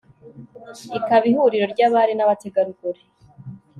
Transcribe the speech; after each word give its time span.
ikaba 0.97 1.25
ihuriro 1.31 1.65
ry'abari 1.73 2.13
n'abategarugori 2.15 3.01